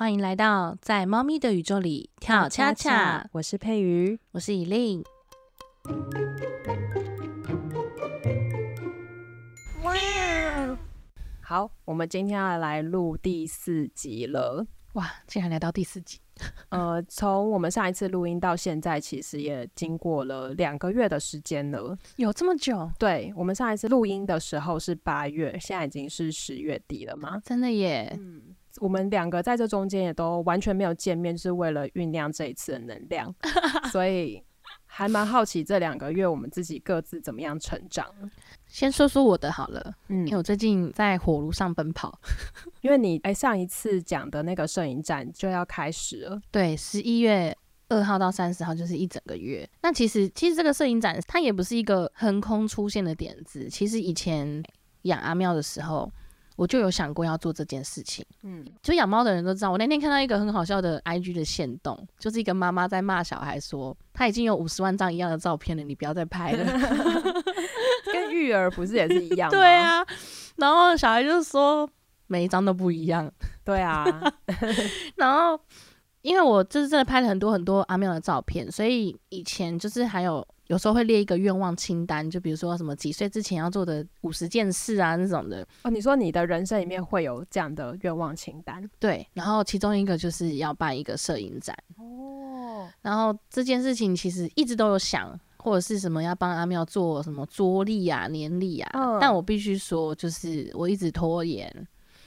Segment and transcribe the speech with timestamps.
[0.00, 3.28] 欢迎来到在猫咪的宇宙里跳恰恰。
[3.32, 5.04] 我是佩瑜，我是以令。
[9.82, 9.92] 哇！
[11.42, 14.66] 好，我们今天要来录第四集了。
[14.94, 16.18] 哇，竟然来到第四集。
[16.70, 21.94] 呃，从我们上一次录音到现在，其实也经过了两个月的时间了。
[22.16, 22.90] 有这么久？
[22.98, 27.38] 对，我们上一次录音的时候是八月，现在已经是十月底了嘛？
[27.44, 28.16] 真的耶。
[28.18, 33.34] 嗯，我们两个在这中间也都完全没有见面，就是为了酝酿这一次的能量，
[33.90, 34.42] 所以
[34.86, 38.06] 还蛮好奇这两个月我们自己各自怎么样成长。
[38.66, 42.16] 先说说我的好了，嗯，因为我最近在火炉上奔跑，
[42.82, 47.56] 因为你哎上一次讲的那个摄影展就要开始了，对，十一月
[47.88, 49.68] 二号到三十号就是一整个月。
[49.82, 54.62] 那其实其实这个摄影展它也不是一个横空出现的点子，其实以前
[55.02, 56.10] 养阿妙的时候。
[56.60, 59.70] 我就有想过要做这件事情，嗯，就养猫的人都知道。
[59.70, 66.64] 我那天看到一个很好笑的 IG 的线动，就是一个妈妈在骂小孩说，他已经有五十万张一样的照片了，你不要再拍了。
[68.12, 69.56] 跟育儿不是也是一样吗？
[69.56, 70.04] 对啊，
[70.56, 71.88] 然后小孩就说
[72.26, 73.32] 每一张都不一样。
[73.64, 74.04] 对啊，
[75.16, 75.58] 然后
[76.22, 80.46] 因为我就是真的拍了很多很多阿妙的照片，所以以前就是还有。
[80.66, 85.66] 有时候会列一个愿望清单，就比如说什么几岁之前要做的五十件事啊那种的。
[85.82, 88.88] 哦，你说你的人生里面会有这样的愿望清单？
[89.00, 91.76] 对，然后其中一个就是要办一个摄影展。
[91.98, 92.88] 哦。
[93.02, 98.90] 然后这件事情其实一直都有想，或者是什么要帮阿妙做什么桌历啊、年历啊。
[98.94, 99.18] 嗯。
[99.20, 101.68] 但我必须说，就是我一直拖延。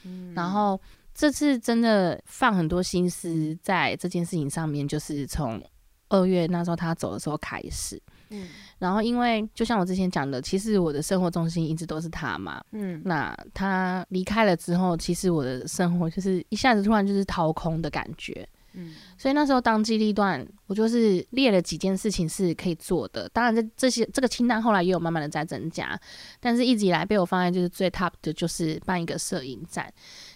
[0.03, 0.33] 嗯。
[0.35, 0.77] 然后
[1.13, 5.61] 这次真的放很多心思在这件事情上面，就是从
[6.09, 8.01] 二月那时候他走的时候开始。
[8.29, 8.47] 嗯，
[8.79, 12.63] 然后因为就像我之前讲的，其实我的生活重心一直都是他嘛。
[12.71, 18.47] 嗯，那他离开了之后，其实我的生活就是一下子突然就是掏空的感觉。
[18.73, 23.29] 嗯，所以那时候当机立断，我就是列了几件事情是可以做的。
[23.29, 25.99] 当然，这这些这个清单后来也有慢慢的在增加，
[26.39, 29.91] 但是一直以来被我放在就是最 top 的就是办一个摄影展。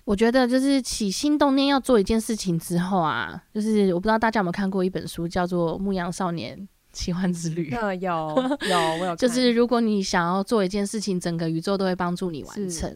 [0.06, 6.58] 我觉得就是起心动念要做一件事情之后啊，就是我不知道大家有没有看过一本书，叫做《牧羊少年》。
[6.94, 8.16] 奇幻之旅， 有有
[9.00, 12.92] 我有， 就是如果你想要做一件事情，整个宇宙都会帮助你完成。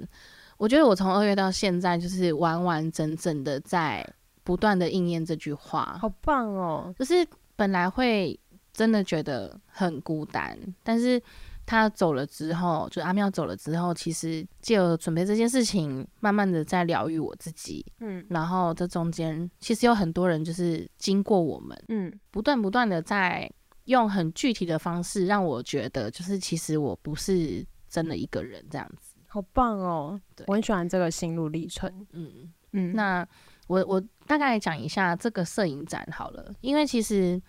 [0.58, 4.04] 我觉得我从二月到现在，就是完完整整的在
[4.44, 6.94] 不断的应验这句话，好棒哦！
[6.98, 8.40] 就是本来会
[8.74, 11.22] 真的觉得很孤单，但是
[11.66, 17.86] 他走了之后，就阿妙走了之后，其实借由准备这件事情，慢慢的在疗愈我自己。
[18.00, 23.52] 嗯，然后这中间其实有很多人就是经过我们，嗯，不断不断的在。
[23.86, 30.22] 用很具体的方式让我觉得，就是其实我不是真的一个人这样子，好棒哦！
[30.46, 31.92] 我很喜欢这个心路历程。
[32.12, 33.28] 嗯嗯，那
[33.72, 37.42] 我我大概讲一下这个摄影展好了，因为其实。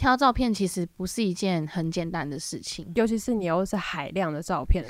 [0.00, 4.82] 挑照片其实不是一件很简单的事情，尤其是你又是海量的照片。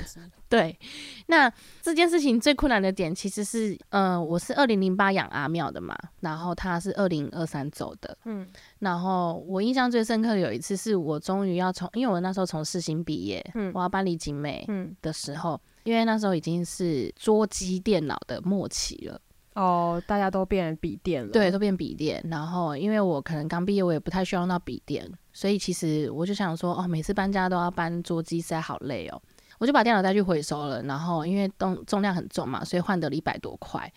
[0.47, 0.79] 对，
[1.27, 8.47] 那这件事情最困难的点其实是，呃，我是二零零八养阿妙的嘛，然后他是二零二三走的，嗯，
[8.79, 19.19] 然后我印象最深刻的有一次是我终于要从，因为我那时候从世新毕业，嗯，我要搬离景美，嗯的时候，因为那时候已经是桌机电脑的末期了。
[19.53, 22.25] 哦，大家都变笔电了，对，都变笔电。
[22.31, 29.21] 然后，因为我可能刚毕业，我也不太需要用到笔电，所以其实我就想说，哦，每次搬家都要搬桌机，实在好累哦。
[29.59, 30.81] 我就把电脑带去回收了。
[30.83, 33.91] 然后，因为重重量很重嘛，所以换得了一百多块。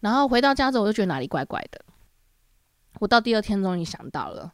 [0.00, 1.80] 然后回到家之后，我就觉得哪里怪怪的。
[2.98, 4.52] 我到第二天终于想到了，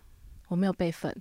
[0.49, 1.17] 我没有备份。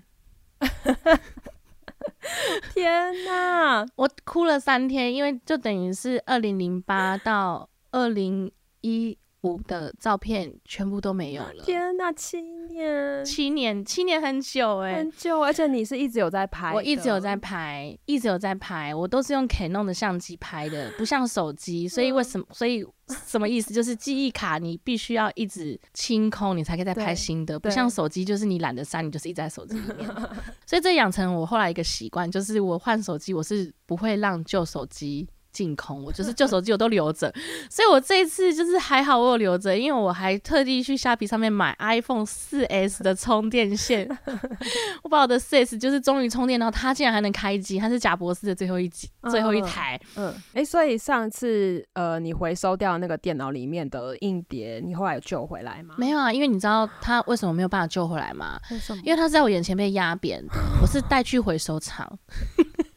[2.74, 3.86] 天哪！
[3.96, 8.52] 我哭了三天，因为就等于是二零零八到二零。
[8.82, 11.64] 一五的照片全部都没有了。
[11.66, 15.40] 天哪，七年，七年，七年很久哎，很久。
[15.40, 18.94] 而且你是一直有在拍，我一直有在拍，一直有在拍。
[18.94, 21.88] 我都是用 Canon 的相机拍的，不像手机。
[21.88, 22.46] 所以为什么？
[22.52, 22.86] 所以
[23.26, 23.74] 什么意思？
[23.74, 27.60] 就是记忆卡你必须要一直清空，你才可以再拍新的。
[27.60, 30.08] 不像手机，就是你懒得删，你就是一直在手机里面。
[30.68, 35.28] 所以这养成我后来一个习惯，就是我换手机，我是不会让旧手机。
[35.52, 37.34] 净空，我就是旧手机我都留着，
[37.70, 44.08] 所以我这一次就是还好我有留着，因为我还特地去虾皮上面买 iPhone 四 S 的充电线，
[45.04, 50.00] 我把我的四 S 就是终于充电到，它竟然还能开机，它是贾博士的最后一集最后一台。
[50.16, 55.96] 嗯，哎，所以上次呃你回收掉那个电脑里面的硬碟，你后来有救回来吗？
[55.98, 58.60] 没有啊，因为你知道它为什么没有办法救回来吗？
[58.72, 62.18] 为什么因为它在我眼前被压扁的，我是带去回收厂。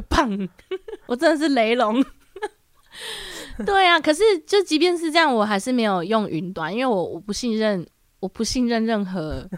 [0.00, 0.48] 就砰！
[1.06, 2.04] 我真的是雷龙。
[3.64, 7.86] 对啊，可是就即便是这样，我还是没有用云端，因为我我不信任，
[8.18, 9.48] 我不信任任何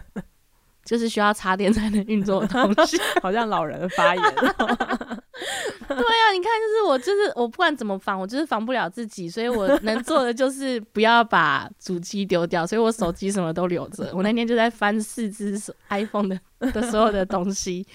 [0.83, 4.23] 就是需要插电才能运作的东西， 好像老人发言。
[5.87, 14.11] 对啊，你看，就是我，就是我，不管怎么防，我就是防不了自己，所以我能做的就是不要把主机丢掉，所以我手机什么都留着。
[14.13, 15.59] 我那天就在翻四只
[15.89, 17.85] iPhone 的的所有的东西，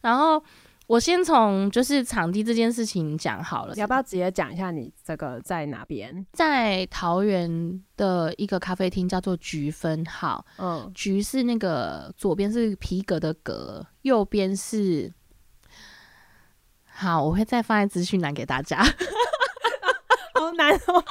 [0.00, 0.42] 然后
[0.90, 6.26] 我先从就是场地这件事情讲好了，要不要直接讲一下你这个在哪边？
[6.32, 15.12] 在桃园的一个咖啡厅叫做菊分号，嗯，菊是那个左边是皮革的革，右边是。
[16.84, 18.82] 好，我会再放在资讯栏给大家。
[20.34, 21.04] 好难哦。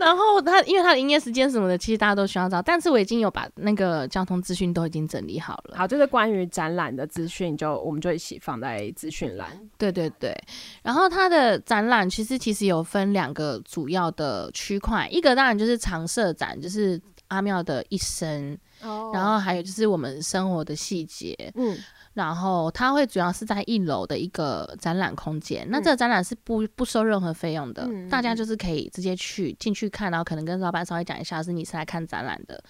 [0.00, 2.62] 然后他，因为他的营业时间什么的，其实大家都需要知道。
[2.62, 5.76] 但是我已经有把那个交通资讯都已经整理好了。
[5.76, 9.48] 好，就是关于展览的资讯，就我们就一起放在资讯栏。
[9.76, 10.34] 对对对。
[10.82, 18.56] 然后它的展览其实其实有分两个主要的区块，一个当然就是常设展，就是阿妙的一生。
[18.82, 19.10] 哦。
[19.12, 21.36] 然后还有就是我们生活的细节。
[21.54, 21.76] 嗯。
[22.12, 32.60] 然后它会主要是在一楼的一个展览空间，那这个展览是不不收任何费用的，大家就是可以直接去进去看，然后可能跟老板稍微讲一下是你是来看展览的，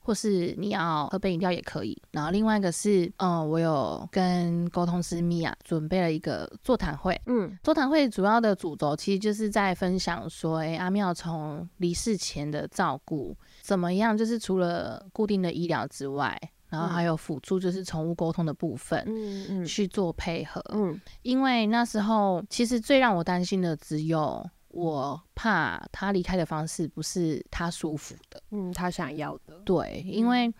[0.00, 1.96] 或是你要喝杯饮料也可以。
[2.10, 16.36] 然后另外一个是，嗯，我有跟沟通师米娅准备了一个座谈会，嗯，座谈会主要的主轴其实就是在分享说，哎，阿妙从离世前的照顾怎么样，就是除了固定的医疗之外。
[16.68, 30.52] 然后还有辅助，就是宠物沟通的部分，嗯嗯，去做配合，嗯，因为那时候其实最让我担心的只有，我怕他离开的方式不是他舒服的，嗯，他想要的，对，因为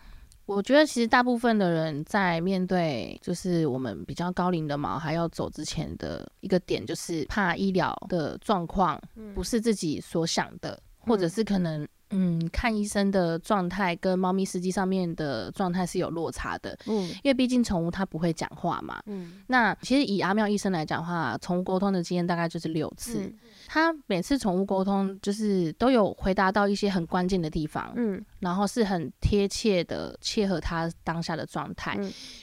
[0.45, 8.99] 我觉得其实大部分的人在面对就是我们比较高龄的毛还要走之前的一个点，就是怕医疗的状况
[9.35, 11.87] 不是自己所想的，或者是可能。
[12.11, 16.77] 嗯，看医生的状态跟猫咪实际上面的状态是有落差的。
[16.87, 19.01] 嗯，因为毕竟宠物它不会讲话嘛。
[19.05, 23.31] 嗯，那其实以阿妙医生来讲话，宠物沟通的经验大概就是六次。
[23.67, 27.93] 他每次宠物沟通就是都有回答到一些很关键的地方。
[27.95, 31.99] 嗯，然后是很贴切的，切合他当下的状态。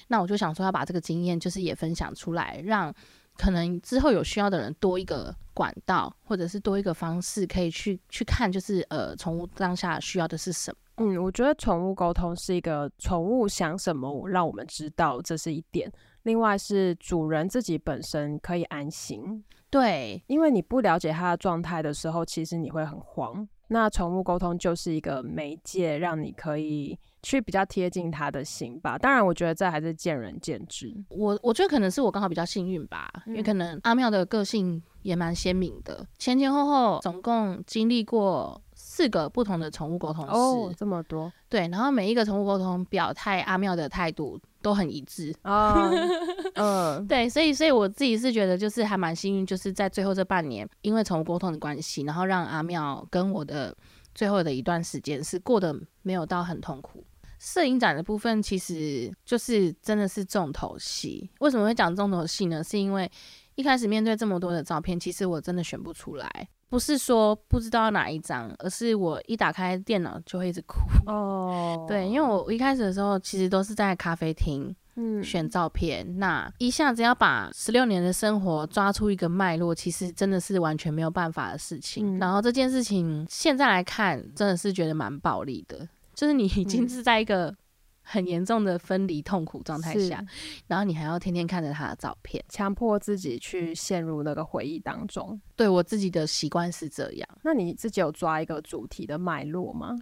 [0.08, 2.94] 那我就想说要把这个经验就是也分享出来，让。
[3.38, 10.76] 可能之后有需要的人多一个管道，或者是多一个方式可以去去看，就是呃，宠物当下需要的是什么？
[10.98, 15.92] 嗯，我觉得宠物沟通是一个宠物想什么，让我们知道，这是一点。
[16.22, 23.46] 另外是主人自己本身可以安心，对，因为你不了解它的状态的时候，其实你会很慌。
[23.68, 28.96] 那宠物沟通就是一个媒介，让你可以去比较贴近他的心吧。
[28.98, 30.94] 当然，我觉得这还是见仁见智。
[31.08, 38.60] 我我觉得可能是我刚好比较幸运吧，因为可能阿妙的个性也蛮鲜明的，前前后后总共经历过。
[38.78, 45.88] 四个不同的宠物沟通师，这么多，对，然后每一个宠物沟通表态阿妙的态度都很一致啊，
[46.58, 53.72] 嗯，对，所以所以我自己是觉得就是还蛮幸运，就是在最后这半年，因为宠物沟通的关系，然后让阿妙跟我的
[54.12, 55.72] 最后的一段时间是过得
[56.02, 57.04] 没有到很痛苦。
[57.38, 62.64] 摄影展的部分其实就是真的是重头戏，为什么会讲重头戏呢？
[62.64, 63.08] 是因为
[63.56, 66.48] 一开始面对这么多的照片，其实我真的选不出来。
[66.68, 70.78] 不是说不知道哪一张，而是我一打开电脑就会一直哭。
[71.06, 82.18] 哦，对，因为我一开始的时候其实都是在咖啡厅，嗯，选照片，那一下子要把十六年的生活抓出一个脉络，其实真的是完全没有办法的事情。
[82.18, 87.54] 然后这件事情现在来看，真的是觉得蛮暴力的，就是你已经是在一个。
[88.08, 90.24] 很严重的分离痛苦状态下，
[90.68, 95.38] 然后你还要天天看着他的照片，强迫自己去陷入那个回忆当中。
[95.56, 97.28] 对我自己的习惯是这样。
[97.42, 99.96] 那你自己有抓一个主题的脉络吗？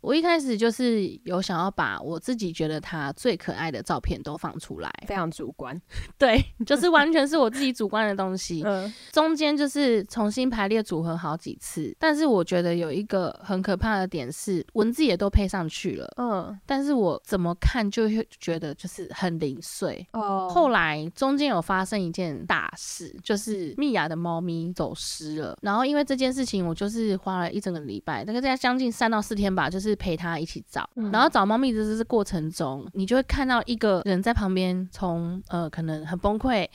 [0.00, 5.78] 我一开始就是有想要把我自己觉得他最可爱的照片都放出来，非常主观，
[6.16, 8.62] 对，就是完全是我自己主观的东西。
[8.64, 20.06] 嗯，中间就是重新排列组合好几次，但是我觉得有一个很可怕的点是文字也都配上去了，嗯，但是我怎么看就会觉得就是很零碎。
[20.12, 29.87] 哦，后来中间有发生一件大事，就是蜜雅的猫咪走失了，然后因为这件事情，我就是花了一整个礼拜，大概在将近三到四天吧，就是。
[29.88, 36.68] 是陪他一起找，然后找猫咪的这过程中，你就会看到一个人在旁边，从呃可能很崩溃，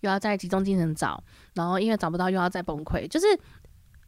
[0.00, 1.22] 又要在集中精神找，
[1.54, 3.08] 然后因为找不到又要再崩溃。
[3.08, 3.26] 就是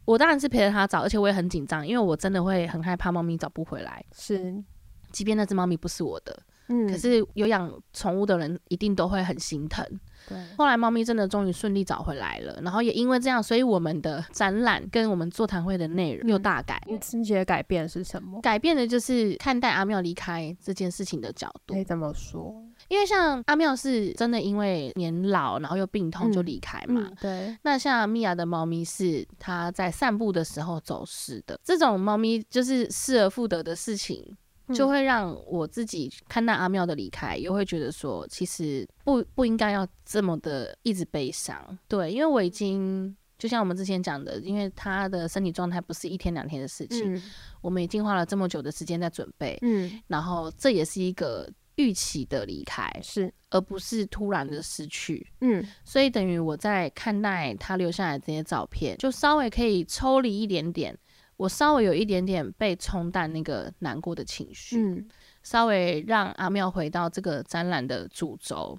[0.05, 4.03] 我当然是陪着他找，而且我也很紧张，因为我真的会很害怕猫咪找不回来。
[4.13, 4.63] 是，
[5.11, 9.85] 即便那只猫咪不是我的，嗯，可是有养宠物的人一定都会很心疼。
[10.27, 16.81] 对，后来猫咪真的终于顺利找回来了，然后也因为这样，所以我们的展览跟我们座谈会的内容又大改。
[16.87, 18.39] 你自己的改变是什么？
[18.41, 21.73] 改变的就是看待阿妙离开这件事情的角度。
[21.73, 27.09] 可以这么说，因为像阿妙是真的因为年老，然后又病痛就离开嘛。
[27.19, 27.55] 对。
[27.63, 34.37] 那像米娅的猫咪是它在散步的时候走失的，这种猫咪就是失而复得的事情。
[34.73, 41.77] 就会让我自己看待阿妙的离开，又会觉得说，其实不不应该要这么的一直悲伤。
[41.87, 47.21] 对，因为我已经就像我们之前讲的，因为他的身体状态不是一天两天的事情，
[47.61, 60.95] 我们已经花了这么久的时间在准备，嗯，然后这也是一个预期的离开，是，而不是突然的失去，嗯，所以等于我在看待他留下来这些照片，就稍微可以抽离一点点。
[61.41, 65.09] 我稍微有一点点被冲淡那个难过的情绪，嗯，
[65.41, 68.77] 稍微让阿妙回到这个展览的主轴，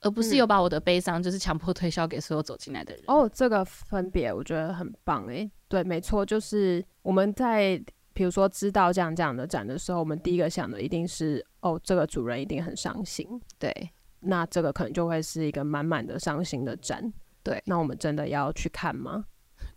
[0.00, 3.04] 而不是又把我的悲伤就是强迫推销给所有走进来的人。
[3.08, 5.50] 哦，这个分别我觉得很棒诶。
[5.68, 7.78] 对，没错，就是我们在
[8.14, 13.28] 比如说知道这样这样的展的时候，我们第一个想的一定是哦，这个主人一定很伤心。
[13.58, 13.70] 对，
[14.20, 17.12] 那这个可能就会是一个满满的伤心的展。
[17.42, 19.26] 对，那我们真的要去看吗？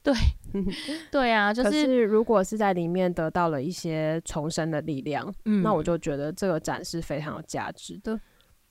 [0.04, 0.14] 对，
[1.12, 8.20] 对啊，就是如果是在里面得到了一些重生的力量，嗯，那我就觉得这个展是非常有价值的。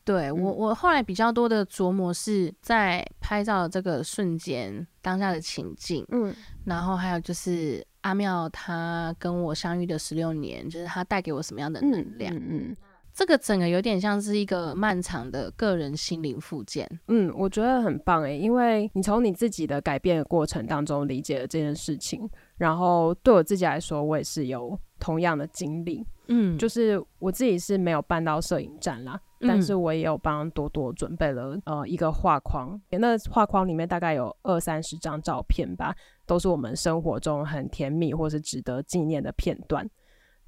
[0.03, 6.35] 对我，我后来比较多的琢磨是在拍照的这个瞬间当下的情境，嗯，
[6.65, 12.75] 然后还有就是阿妙他跟我相遇的十六年，就是他带给我什么样的能量，嗯。
[13.21, 39.87] 这个整个有点像是一个漫长的个人心灵复健，嗯，我觉得很棒诶，因为你从你自己的改变的过程当中理解了这件事情，然后对我自己来说，我也是有同样的经历，嗯，就是我自己是没有办到摄影展啦，但是我也有帮多多准备了呃一个画框，那画框里面大概有二三十张照片吧，都是我们生活中很甜蜜或是值得纪念的片段。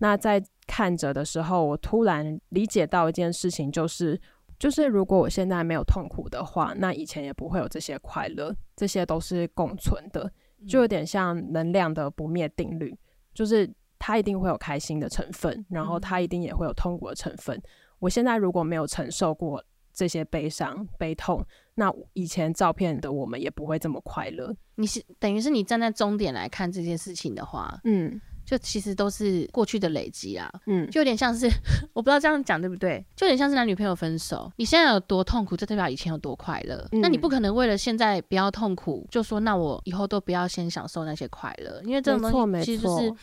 [0.03, 4.21] 那在看着的时候，我突然理解到一件事情，就是，
[4.59, 10.29] 就是如果我现在没有痛苦的话，那以前也不会有这些快乐，这些都是共存的，
[10.67, 12.99] 就有点像能量的不灭定律，
[13.33, 17.63] 就是它一定会有开心的成分，然后它一定也会有痛苦的成分。
[18.01, 24.53] 我现在如果没有承受过这些悲伤、悲痛，那以前照片的我们也不会这么快乐。
[24.75, 28.21] 你是等于是你站在终点来看这件事情的话，嗯。
[28.53, 31.49] 就其实都是过去的累积啊，嗯，就有点像是
[31.95, 36.87] 我不知道这样讲对不对，就有点像是男女朋友分手，你现在有多痛苦，就代表以前有多快乐。
[37.01, 43.15] 那你不可能为了现在不要痛苦，就说那我以后都不要先享受那些快乐，因为这种东西其实是。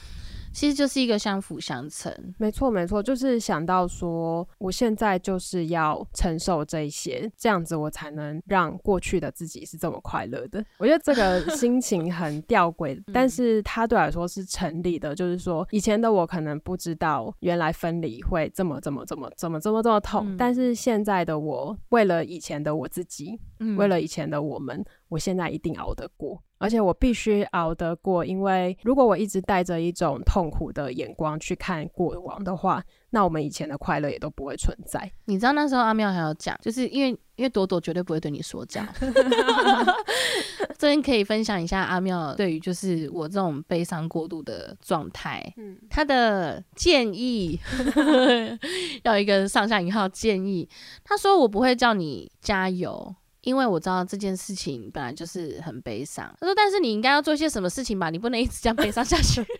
[0.51, 10.63] 其实就是一个相辅相成，没错没错，就是想到说，我现在就是要承受这些，这样子我才能让过去的自己是这么快乐的。
[10.77, 15.15] 我觉得这个 心情很吊诡，但是它对我来说是成立的。
[15.15, 23.39] 就是说，以前的我可能不知道原来分离会这么这么这么这么这么这么痛，但是现在的我，为了以前的我自己，
[23.77, 24.83] 为了以前的我们。
[25.09, 35.11] 我现在一定熬得过，而且我必须熬得过，因为如果我一直带着一种痛苦的眼光去看过往的话，那我们以前的快乐也都不会存在。
[35.25, 38.83] 你知道那时候阿妙还要讲，就是因为因为朵朵绝对不会对你说教
[40.77, 47.59] 这边可以分享一下阿妙对于就是我这种悲伤过度的状态，嗯，他的建议
[49.03, 50.69] 要一个上下引号建议，
[51.03, 53.15] 他说我不会叫你加油。
[53.41, 56.33] 因为我知道这件事情本来就是很悲伤。
[56.39, 58.09] 他说：“但是你应该要做一些什么事情吧？
[58.09, 59.45] 你不能一直这样悲伤下去。”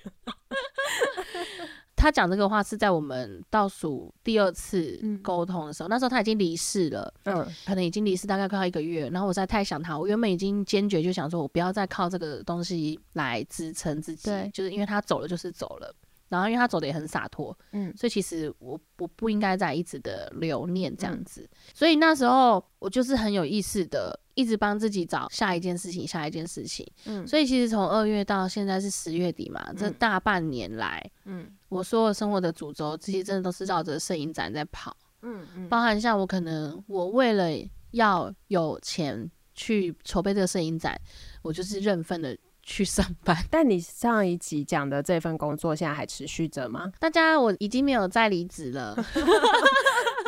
[1.95, 9.09] 他讲这个话是在我们倒数第二次沟通的时候，那时候他已经离世了，嗯，可能已经离世大概快要一个月。
[9.09, 15.93] 然后我在太想他，我原本已经坚决就想说，我不要再靠这个东西来支撑自己，就是因为他走了就是走了。
[16.29, 21.49] 然后，因为他走的也很洒脱，嗯，所以其实我我不应该再一直的留念这样子。
[21.73, 26.85] 所以那时候我就是很有意识的，一直帮自己找下一件事情，下一件事情。
[27.05, 34.95] 嗯，所以其实从二月到现在是十月底嘛，这大半年来，嗯，我所有生活的主轴，这些真的都是绕着摄影展在跑。
[35.23, 37.49] 嗯嗯，包含像我可能我为了
[37.91, 40.95] 要有钱去筹备这个摄影展，
[41.41, 42.37] 我就是认份的。
[42.69, 46.91] 去上班， 但你上一集讲的这份工作现在还持续着吗？
[46.99, 48.95] 大家，我已经没有再离职了。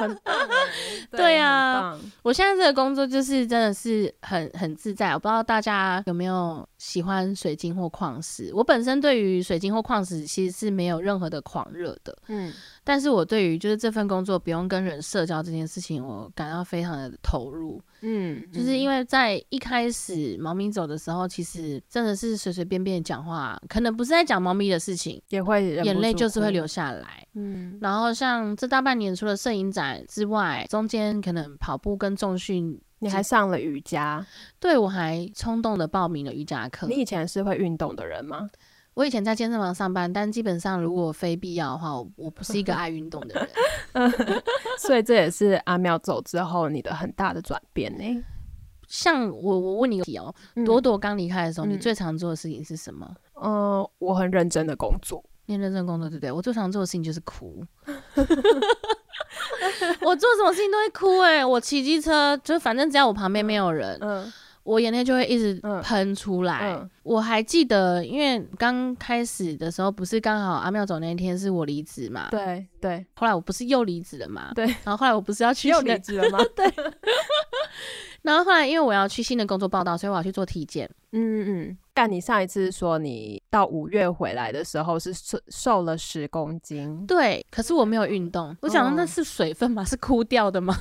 [1.12, 5.14] 对啊，我现在这个工作就是真的是很很自在。
[5.14, 8.52] 我不知道大家有没有喜欢水晶或矿石。
[8.56, 12.18] 我本身对于水晶或矿石其实是没有任何的狂热的。
[12.28, 12.52] 嗯，
[12.84, 17.80] 但是我对于就是这份工作不用跟人社交这件事情，我感到非常的投入。
[18.02, 27.24] 嗯，就是因为在一开始猫咪走的时候，其实真的是随随便便讲话，可能不是在讲猫咪的事情，也会眼泪就是会流下来。
[27.36, 32.82] 嗯，然后像这大半年，除了摄影展之外，中间可能跑步跟重训。
[33.02, 34.24] 你还上了瑜伽，
[34.60, 36.88] 对我还冲动的报名了瑜伽课。
[36.88, 38.50] 你以前是会运动的人吗？
[38.94, 43.34] 我以前在健身房上班，但基本上如果非必要的话，我不是一个爱运动的
[43.94, 44.12] 人。
[44.78, 48.24] 所以这也是阿妙走之后你的很大的转变呢。
[48.88, 53.10] 像我，我问你个题哦，朵朵刚离开的时候，你最常做的事情是什么？
[53.42, 56.32] 嗯，我很认真的工作，你认真工作对不对？
[56.32, 57.66] 我最常做的事情就是哭。
[60.02, 61.46] 我做什么事情都会哭哎！
[61.46, 64.32] 我骑机车，就反正只要我旁边没有人，嗯，
[64.64, 66.80] 我眼泪就会一直喷出来。
[67.04, 72.28] 我还记得，因为刚开始的时候，不是刚好阿妙走那一天是我离职嘛？
[72.32, 73.06] 对对。
[73.16, 74.52] 后来我不是又离职了嘛？
[74.56, 74.66] 对。
[74.84, 76.40] 然后后来我不是要去又离职了吗？
[76.56, 76.66] 对。
[78.24, 80.90] 然后后来因为我要去新的工作报道，所以我要去做体检。
[81.12, 81.78] 嗯嗯。
[81.94, 89.84] 但你上一次说你到五月回来的时候是瘦瘦了十公斤，对，可是我没有运动，我想那是水分吗？
[89.84, 90.74] 是哭掉的吗？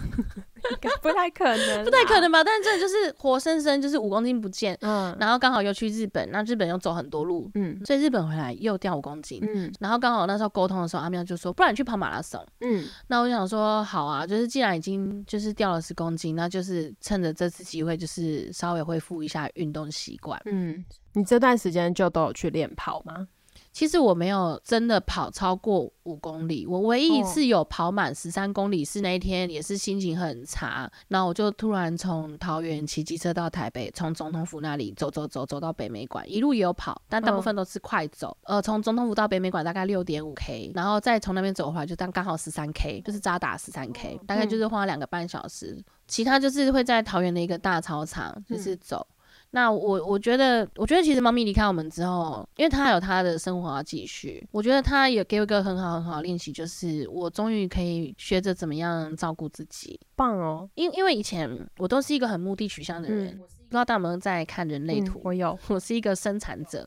[1.02, 2.44] 不太可能， 不太可能吧？
[2.44, 20.84] 但是这就是活生生就是五公斤不见，嗯，然后刚好又去日本，那日本又走很多路，嗯，所以日本回来又掉五公斤，嗯，然后刚好那时候沟通的时候，阿妙就说，不然你去跑马拉松，嗯，那我想说好啊，就是既然已经就是掉了十公斤，那就是趁着这次机会，就是稍微恢复一下运动习惯，嗯。
[21.14, 23.26] 你这段时间就都有去练跑吗？
[23.72, 38.36] 其实我没有真的跑超过五公里，我唯一一次有跑满十三公里是那一天，也是心情很差，然后我就突然从桃园骑机车到台北，从总统府那里走走走走到北美馆，一路也有跑，但大部分都是快走。
[38.42, 45.80] 呃，从总统府到北美馆大概六点五 K，然后再从那边走回来就当刚好十三 K，就是扎打十三 K，大概就是花两个半小时。
[46.08, 49.06] 其他就是会在桃园的一个大操场就是走。
[49.52, 60.68] 那我我觉得，我觉得其实猫咪离开我们之后，因为它还有它的生活要继续，我觉得它也给我一个很好很好的练习，就是我终于可以学着怎么样照顾自己，棒哦！
[60.74, 63.40] 因因为以前我都是一个很目的取向的人。
[63.70, 65.20] 不知道大家有没有在看人类图？
[65.22, 66.84] 我有，我是一个生产者。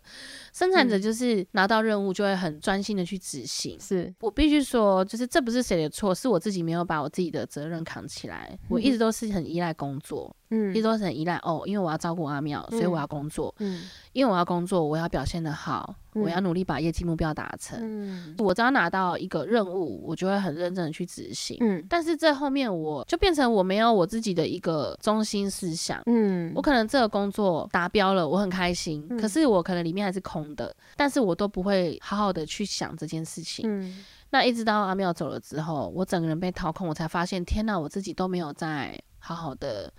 [0.52, 3.80] 生产者就是拿到任务就会很专心的去执行。
[3.80, 8.60] 是我必须说，就是这不是谁的错，是我自己没有把我自己的责任扛起来。
[8.68, 15.96] 我一直都是很依赖工作，嗯，一直都是很依赖哦，因为我要照顾阿妙，所以我要工作，嗯，因为我要工作，我要表现的好。
[16.16, 17.80] 我要努力把业绩目标达成。
[17.82, 21.58] 嗯，我只要拿到一个任务，我就会很认真的去执行。
[21.60, 26.04] 嗯，但是这后面我就变成我没有我自己的一个中心思想。
[26.06, 29.08] 嗯，我可能这个工作达标了，我很开心。
[29.18, 33.66] 可是我可能里面还是空的，但是我都不会好好的去想这件事情。
[33.68, 39.92] 嗯，那一直到阿妙走了之后，我整个人被掏空，我才发现，天哪，我自己都没有在好好的。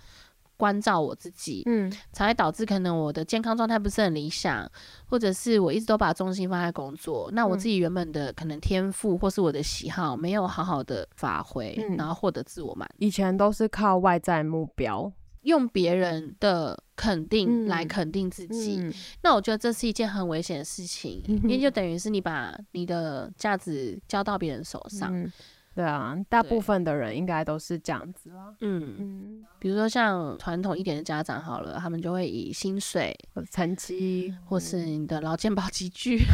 [0.57, 4.69] 关照我自己，嗯，才会导致可能我的健康状态不是很理想，
[5.05, 12.89] 或者是我一直都把重心放在工作，那我自己原本的可能天赋或是我的喜好没有好好的发挥，然后获得自我满。
[12.97, 18.81] 以前都是靠外在目标，用别人的肯定来肯定自己，
[19.21, 25.31] 那我觉得这是一件很危险的事情，因为就等于是你把你的价值交到别人手上。
[25.75, 28.55] 对啊，大部分的人应该都是这样子了。
[28.61, 33.13] 嗯嗯，比如说像传统一点的家长好了，他们就会以薪水、
[33.51, 36.17] 成绩，或是你的劳健保积聚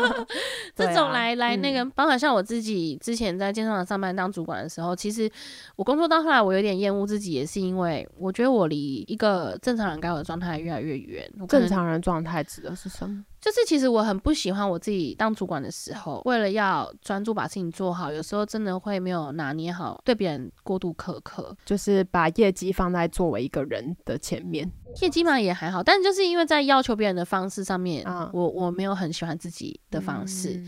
[0.76, 1.84] 这种来来那个。
[1.90, 5.28] 包括像我自己之前在健身房上班当主管的时候，其实
[5.74, 11.28] 我工作到后来，我有点厌恶自己，也是因为我觉得我离一个正常人该有的状态越来越远。
[11.48, 13.24] 正常人状态指的是什么？
[13.40, 24.70] 就是其实我很不喜欢我自己当主管的时候，为了要专注把事情做好，有时候真的会没有拿捏好，对别人过度苛刻，就是把业绩放在作为一个人的前面。
[25.02, 30.60] 业绩嘛也还好，但就是因为在要求别人的方式上面，啊我我没有很喜欢自己的方式，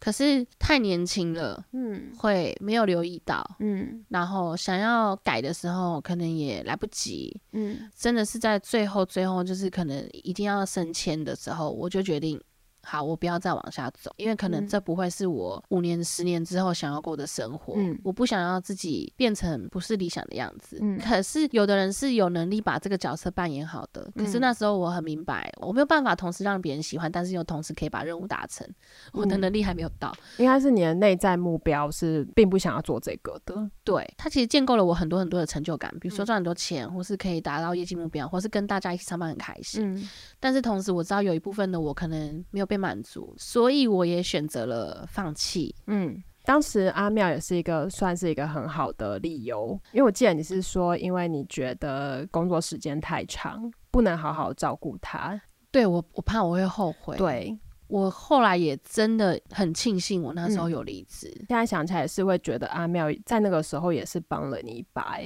[0.00, 12.47] 可是太年轻了，嗯，会没有留意到，嗯，然后想要改的时候，可能也来不及，嗯，真的是在最后最后，就是可能一定要升迁的时候，我就决定。
[12.90, 17.74] 好，我不要再往下走，因为可能这不会是我五年、十年之后想要过的生活。
[17.76, 20.78] 嗯，我不想要自己变成不是理想的样子。
[20.80, 24.10] 嗯，可是有的人是有能力把这个角色扮演好的。
[24.16, 28.66] 可是那时候我很明白，我没有办法同时让别人喜欢，但是又同时可以把任务达成。
[29.12, 30.16] 我的能力还没有到。
[30.38, 33.70] 应该是你的内在目标是并不想要做这个的。
[33.84, 39.94] 对，他其实建构了我很多很多的成就感，比如说赚很多钱，或是可以达到业绩目标，或是跟大家一起上班很开心。
[39.94, 40.08] 嗯，
[40.40, 45.74] 但是同时我知道有一部分的我可能没有被满足，所以我也选择了放弃。
[45.88, 46.22] 嗯。
[46.44, 55.38] 当时阿妙也是一个算是一个很好的理由，因为我记得你是说，因为你觉得工作时间太长，不能好好照顾他。
[55.70, 57.18] 对我，我怕我会后悔。
[57.18, 57.54] 对
[57.86, 61.28] 我后来也真的很庆幸，我那时候有离职。
[61.48, 65.18] 现在想起来是会觉得阿妙在那个时候也是帮了你一把。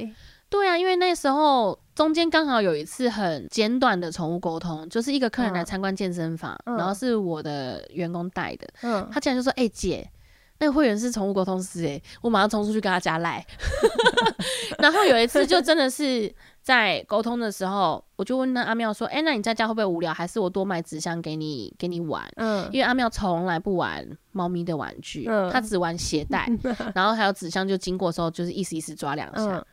[0.52, 10.08] 对啊，因为那时候中间刚好有一次很简短的宠物沟通，就是一个客人来参观健身房，然后是我的员工带的，嗯，他竟然就说：“哎，姐。”
[10.58, 13.44] 那个会员是宠物沟通师哎，我马上冲出去跟他加赖。
[14.78, 16.32] 然后有一次就真的是
[16.62, 20.14] 在沟通的时候，我就问那阿妙说：“哎，那你在家会不会无聊？
[20.14, 26.48] 还是我多买纸箱给你给你玩？”嗯，因为阿妙从来不玩猫咪的玩具，他只玩鞋带，
[26.94, 29.66] 然后还有纸箱，就经过的时候就是意思意思抓两下。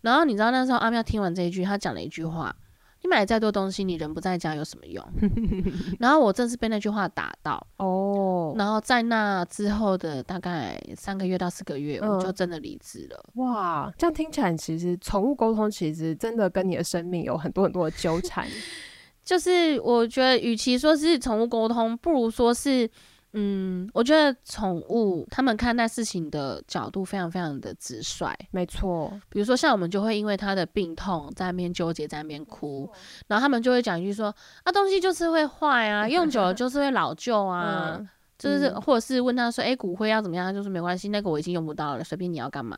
[0.00, 2.54] 然后你知道那时候阿妙听完这一句，他讲了一句话。
[3.02, 5.04] 你买再多东西，你人不在家有什么用？
[5.98, 13.24] 然后我正是被那句话打到 哦，然后在那之后的大概三个月到四个月，我就真的离职了。
[13.34, 18.46] 哇，这样听起来，其实宠物沟通其实真的跟你的生命有很多很多的纠缠。
[19.24, 22.88] 就是我觉得，与其说是宠物沟通，不如说是。
[23.34, 29.12] 嗯，我觉得宠物他们看待事情的角度非常非常的直率，没错。
[29.28, 32.90] 比如说像我们就会因为他的病痛在那边纠结，在那边哭，
[33.28, 38.00] 然后他们就会讲一句说：“啊，东西就是会坏啊，用久了就是会老旧 啊。”
[38.38, 42.76] 就是或者是问他说：“哎，骨灰要怎么样？”就是没关系，那个我已经用不到了，随便你要干嘛。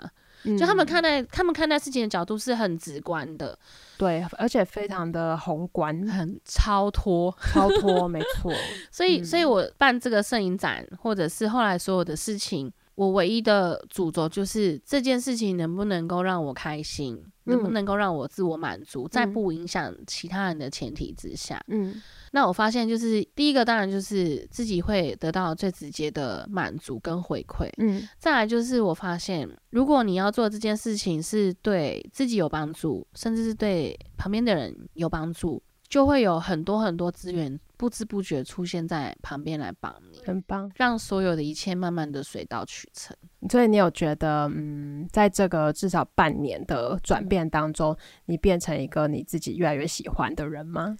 [0.58, 3.58] 就他们看待他们看待事情的角度是很直观的，
[3.96, 8.52] 对，而且非常的宏观，很超脱，超脱，没错。
[8.90, 17.24] 所以，所以我办这个摄影展，或者是后来所有的事情，我唯一的主轴就是这件事情能不能够让我开心。
[17.44, 22.02] 能不能够让我自我满足，在不影响其他人的前提之下，嗯，
[22.32, 35.62] 那我发现就是第一个当然就是自己会得到最直接的满足跟回馈，嗯，再来就是我发现，如果你要做这件事情是对自己有帮助，甚至是对旁边的人有帮助。
[35.86, 43.16] 就会有很多很多资源不知不觉出现在旁边来帮你，很棒，让所有的一切慢慢的水到渠成。
[43.50, 50.96] 所以你有觉得，嗯，在这个至少半年的转变当中，你变成一个你自己越来越喜欢的人吗？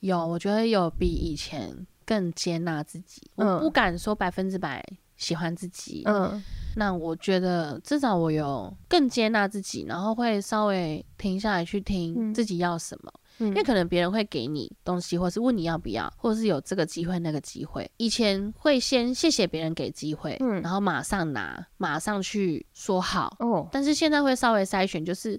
[0.00, 3.30] 有，我觉得有比以前更接纳自己。
[3.36, 4.84] 我不敢说百分之百
[5.16, 6.42] 喜欢自己，嗯，
[6.76, 13.12] 那我觉得至少我有更接纳自己，然后会稍微停下来去听自己要什么。
[13.38, 17.90] 因为可能别人会给你东西，或是问你要不要，或者是有这个机会那个机会。
[17.96, 23.36] 以前会先谢谢别人给机会，嗯，然后马上拿，马上去说好。
[23.40, 25.38] 哦，但是现在会稍微筛选，就是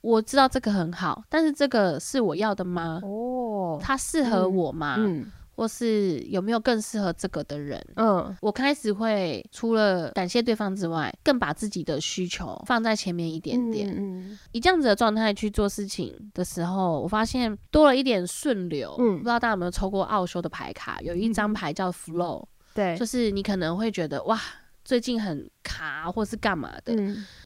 [0.00, 3.00] 我知道这个很好，但是这个是我要的吗？
[3.02, 4.96] 哦，它适合我吗？
[4.98, 5.30] 嗯。
[5.58, 7.84] 或是有没有更适合这个的人？
[7.96, 13.92] 嗯，我开始会除了感谢对方之外，更把自己的需求放在前面一点点。
[13.98, 18.94] 嗯，以这样子的状态去做事情的时候，我发现多了一点顺流。
[19.00, 21.00] 嗯，不知道大家有没有抽过奥修的牌卡？
[21.00, 24.40] 有一张牌叫 Flow，对，就是你可能会觉得哇，
[24.84, 26.94] 最近很卡，或是干嘛的，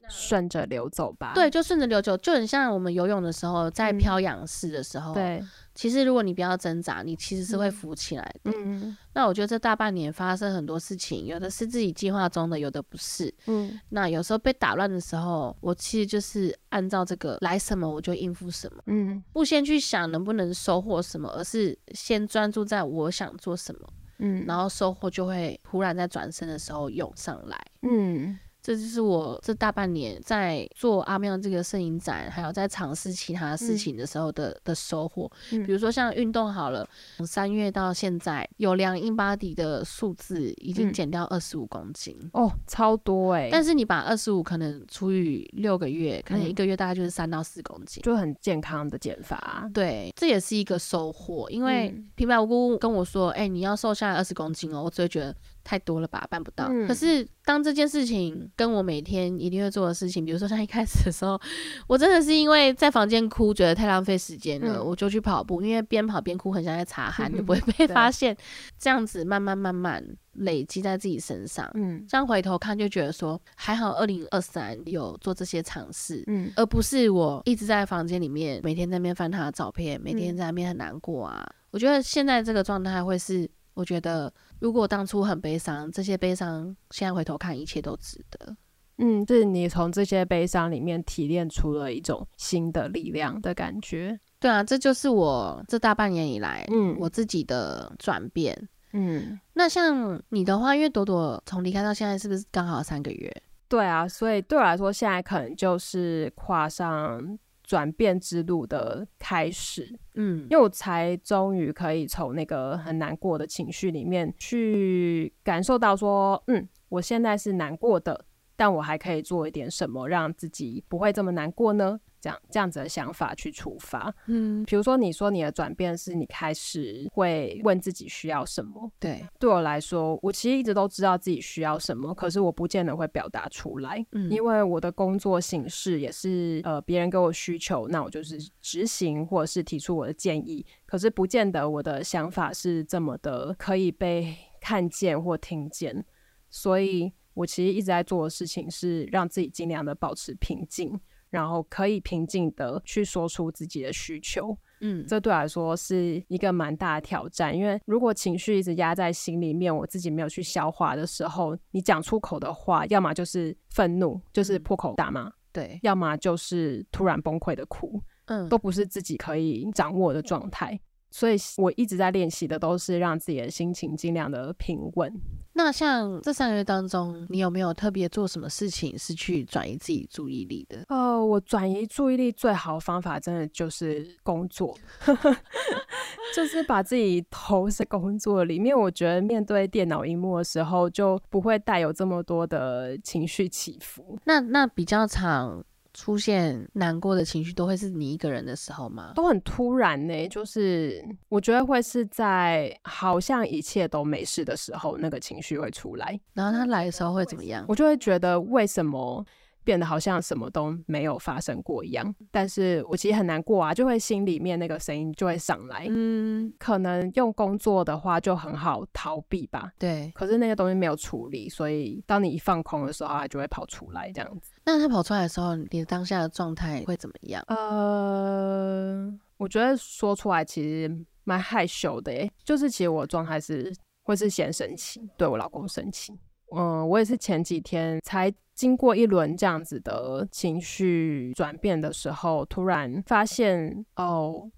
[0.07, 1.31] 顺着流走吧。
[1.33, 5.15] 对，就顺着流走，就很像我们游泳的时候，在漂仰式的时候。
[5.15, 5.43] 对。
[5.75, 8.51] 其实，如果你不要挣扎，你其实是会浮起来的。
[8.55, 13.33] 嗯，那我觉得这大半年发生很多事情，有的是自己计划中的，有的不是。
[13.47, 18.83] 嗯，那有时候被打乱的时候，我其实就是按照这个来什么我就应付什么。
[18.85, 23.89] 嗯，不先去想能不能收获什么，而是先专注在我想做什么。
[24.19, 27.59] 嗯，然后收获就会突然在转身的时候涌上来。
[27.81, 28.37] 嗯。
[28.63, 35.29] 这就是我这大半年在做阿妙这个摄影展，还有在尝试其他事情的时候的的收获。
[35.49, 43.49] 比如说像运动好了，从三月到现在有量 in body 的数字已经减掉二十五公斤哦，超多哎！
[43.51, 49.69] 但是你把二十五可能除以六个月，可能一个月大概就是三到四公斤，就很健康的减法。
[49.73, 55.35] 对，这也是一个收获，因为平白无故跟我说，哎，你要瘦下来二十公斤哦，我只会觉得。
[55.63, 56.67] 太多了吧，办不到。
[56.87, 61.39] 可是当这件事情跟我每天一定会做的事情，比如说像一开始的时候，
[61.87, 68.35] 我真的是因为在房间哭，觉得太浪费时间了，我就去跑步，因为边跑边哭，很像在擦汗，就不会被发现。
[68.77, 81.45] 这样子慢慢慢慢累积在自己身上，嗯，这样回头看就觉得说，还好二零二三有做这些尝试，嗯，而不是我一直在房间里面每天在那边翻他的照片，每天在那边很难过啊。
[81.71, 83.49] 我觉得现在这个状态会是。
[83.73, 88.55] 我觉得，如果当初很悲伤，这些悲伤现在回头看，一切都值得。
[88.97, 94.19] 嗯，就是你从这些悲伤里面提炼出了一种新的力量的感觉。
[94.39, 98.69] 对啊，这就是我这大半年以来，嗯，我自己的转变。
[98.91, 103.43] 嗯，那像你的话，因为朵朵从离开到现在，是不是刚好三个月？
[103.67, 109.97] 对啊，所以对我来说，现在可能就是跨上转变之路的开始。
[110.15, 121.99] 嗯，因为我才终于可以从那个很难过的情绪里面去感受到说，嗯，我现在是难过的，但我还可以做一点什么，让自己不会这么难过呢？
[122.21, 146.05] 这样这样子的想法去出发，嗯，比如说你说你的转变是你开始会问自己需要什么，对，对我来说，我其实一直都知道自己需要什么，可是我不见得会表达出来，嗯，因为我的工作形式也是，呃，别人给我需求，那我就是执行或者是提出我的建议，可是不见得我的想法是这么的可以被看见或听见，
[146.49, 150.99] 所以我其实一直在做的事情是让自己尽量的保持平静。
[151.29, 157.57] 然后可以平静的去说出自己的需求，嗯，这对我来说是一个蛮大的挑战。
[157.57, 170.79] 因为如果情绪一直压在心里面，我自己没有去消化的时候，你讲出口的话，要么就是愤怒，就是破口大骂，对；要么就是突然崩溃的哭，嗯，都不是自己可以掌握的状态。
[171.13, 175.13] 所以我一直在练习的都是让自己的心情尽量的平稳。
[175.55, 180.83] 那像这三个月当中，你有没有特别做什么事情是去转移自己注意力的？
[180.89, 184.75] 哦，我转移注意力最好的方法，真的就是工作，
[186.35, 188.75] 就是把自己投在工作里面。
[188.75, 194.17] 我觉得面对电脑荧幕的时候，就不会带有这么多的情绪起伏。
[194.25, 195.63] 那那比较长。
[195.93, 199.11] 出现难过的情绪都会是你一个人的时候吗？
[199.15, 206.19] 都很突然呢，就是我觉得会是在好像一切都没事的时候，那个情绪会出来。
[206.33, 207.63] 然后他来的时候会怎么样？
[207.67, 209.25] 我就会觉得为什么？
[209.63, 215.85] 变得好像什么都没有发生过一样，但是我其实很难过啊，就会心里面那个声音就会上来。
[215.89, 219.71] 嗯，可能用工作的话就很好逃避吧。
[219.79, 224.51] 对，可是那些东西没有处理，所以当你一放空的时候，它就会跑出来这样子。
[224.65, 227.43] 那它跑出来的时候，你当下的状态会怎么样？
[227.47, 233.73] 呃，我觉得说出来其实蛮害羞的诶，就是其实我状态是
[234.03, 236.13] 会是先生气，对我老公生气。
[236.55, 244.49] 嗯，我也是前几天才经过一轮这样子的情绪转变的时候，突然发现哦，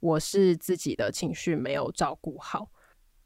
[0.00, 2.68] 我是自己的情绪没有照顾好，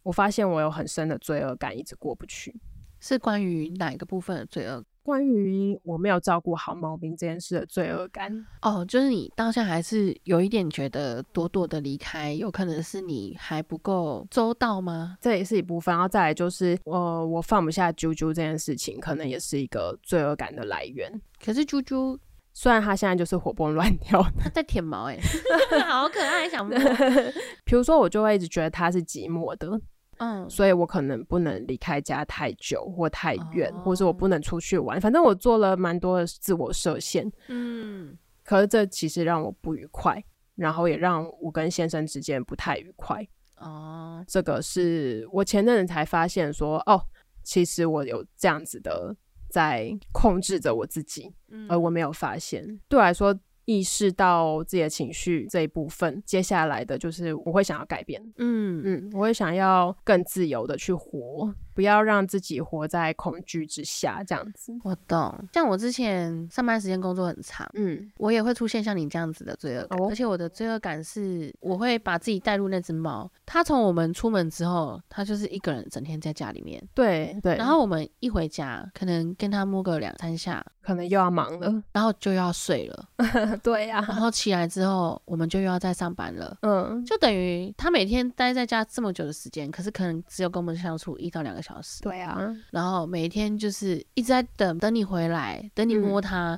[0.02, 2.59] 我发现我有很深的罪恶感，一直过不去。
[2.98, 4.83] 是关于哪个部分的罪恶？
[5.07, 15.16] 关于我没有照顾好毛病这件事的罪恶感哦，就是你当下还是有一点觉得朵朵的离开有可能是你还不够周到吗？
[15.21, 21.09] 这也是一部分，然后再来就是呃我放不下啾啾这件事情，可能也是一个罪恶感的来源。
[21.40, 22.19] 可是啾啾
[22.53, 25.21] 虽然它现在就是活蹦乱 跳，它在舔毛哎，
[25.87, 26.77] 好可爱，想摸。
[27.64, 29.81] 比如说我就会一直觉得它是寂寞的。
[30.18, 35.00] 嗯，所以我可能不能离开家太久或太远，或者我不能出去玩。
[35.00, 37.31] 反正我做了蛮多的自我设限。
[37.48, 40.22] 嗯，可是这其实让我不愉快，
[40.55, 43.26] 然后也让我跟先生之间不太愉快。
[43.59, 47.00] 哦，这个是我前阵子才发现说，哦，
[47.42, 49.14] 其实我有这样子的
[49.50, 51.33] 在控制着我自己，
[51.68, 52.64] 而我没有发现。
[52.88, 53.38] 对我来说。
[53.66, 61.55] 意识到自己的情绪这一部分，接下来的就是我会想要改变，嗯嗯，我会想要更自由的去活。
[61.74, 64.72] 不要让自己活在恐惧之下，这样子。
[64.83, 65.46] 我懂。
[65.52, 70.02] 像我之前上班时间工作很长，嗯，我也会出现像你这样子的罪恶感。
[70.05, 73.31] 而且我的罪恶感是，我会把自己带入那只猫。
[73.44, 76.83] 它从我们出门之后，它就是一个人整天在家里面。
[76.94, 77.55] 对对。
[77.57, 83.07] 然后我们一回家，可能跟它摸个两三下，可能又要忙了，然后就要睡了。
[83.59, 84.03] 对呀。
[84.09, 86.57] 然后起来之后，我们就又要再上班了。
[86.62, 87.05] 嗯。
[87.05, 91.62] 就等于他每天待在家这么久的时间，可是可能只有跟我们相处一到两个。
[91.66, 92.38] 小时对啊，
[92.71, 96.57] 然后每天就是一直在等等你回来，等你摸它，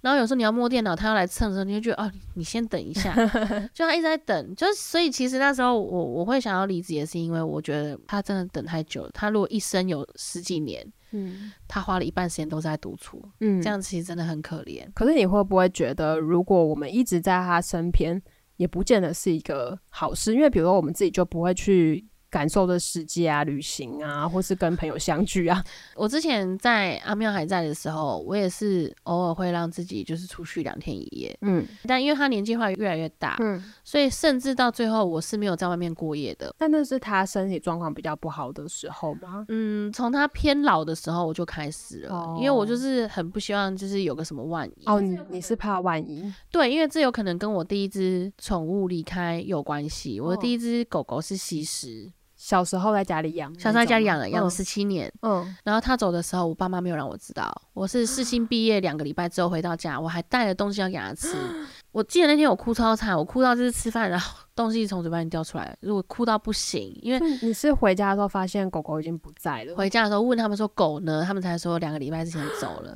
[0.00, 3.12] 然后有时候你要摸电脑，它要来蹭的时候，你就觉得哦，你先等一下，
[3.74, 9.10] 就他一直在等，就所以其实那时候我我会想要离职，也是因为我觉得他真的等太久了。
[9.12, 14.86] 他如果一生有十几年，嗯，他花了一半时间都在独处，嗯，这样其实真的很可怜。
[14.94, 18.20] 可是你会不会觉得，如果我们一直在他身边，
[18.56, 20.34] 也不见得是一个好事？
[20.34, 22.04] 因为比如说我们自己就不会去。
[22.34, 25.64] 感受的世界啊，旅行啊，或是跟朋友相聚啊。
[25.94, 31.38] 我之前在阿妙还在的时候，我也是偶尔会让自己就是出去两天一夜。
[31.42, 36.52] 嗯，但因为他年纪会越来越大，嗯，所以甚至到最后我是没有在外面过夜的。
[36.58, 39.44] 但那是他身体状况比较不好的时候吗？
[39.48, 44.82] 嗯，从他偏老的时候我就开始了，因为我就是很不希望就是有个什么万一。
[44.86, 46.34] 哦，你你是怕万一？
[46.50, 50.20] 对，因为这有可能跟我第一只宠物离开有关系。
[50.20, 52.10] 我的第一只狗狗是西施。
[52.44, 55.10] 小时候在家里养，小时候在家里养了，养了十七年。
[55.22, 57.50] 嗯，然后他走的时候，我爸妈没有让我知道。
[57.72, 61.34] 我是试新毕业两个礼拜之后回到家，我还带了东西要给他吃。
[61.90, 66.94] 我记得那天我哭超惨，我哭到就是吃饭，然后东西从嘴巴里掉出来，如果哭到不行。
[67.00, 72.94] 因为你是回家的时候发现狗狗已经不在了，回家的时候问他们说狗呢，他们才说两个礼拜之前走了。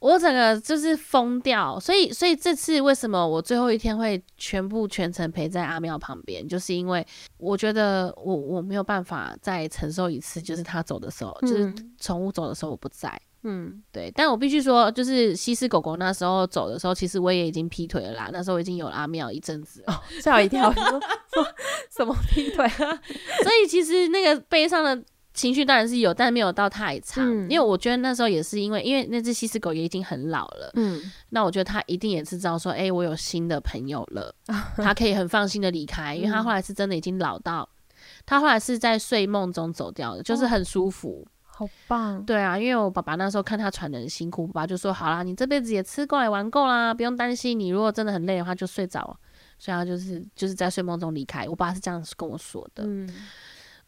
[0.00, 7.04] 我整个就是疯掉，所以所以这次为什么我最后一天会全部全程陪在阿妙旁边，就是因为
[7.36, 14.08] 我觉得我我没有办法再承受一次，就是他走的时候，就是宠物走的时候我不在，嗯，对。
[14.14, 19.84] 但我必须说，就是西施狗狗那时候走的时候，其实我也已经劈腿了啦，那时候已经有了阿妙一阵子，
[20.22, 20.72] 吓我一跳，
[21.34, 21.46] 说
[21.90, 22.64] 什么劈腿？
[22.64, 23.02] 啊
[23.42, 25.02] 所以其实那个悲伤的。
[25.34, 27.22] 情绪当然是有，但没有到太差。
[27.48, 30.70] 因为我觉得那时候也是因为，因为那只西施狗也已经很老了。
[30.74, 34.34] 嗯，那我觉得它一定也是知道说，哎，我有新的朋友了，
[34.76, 36.14] 它可以很放心的离开。
[36.14, 37.68] 因为它后来是真的已经老到，
[38.26, 42.24] 它后来是在睡梦中走掉的，就是很舒服，好棒。
[42.24, 47.58] 对啊，因为我爸爸那时候看他喘的很辛苦，爸爸就说，好啦，你这辈子也吃够也玩够啦，不用担心。
[47.58, 49.16] 你如果真的很累的话，就睡着。
[49.60, 51.48] 所以他就是就是在睡梦中离开。
[51.48, 52.84] 我爸是这样跟我说的。
[52.86, 53.12] 嗯。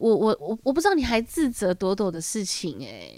[0.01, 3.13] 我我我我不知道你还自责朵朵的事情哎，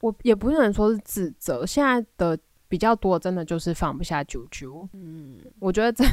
[0.00, 2.36] 我也不能说是自责，现在的
[2.68, 4.88] 比较多真的就是放不下啾啾。
[4.92, 6.04] 嗯， 我觉得这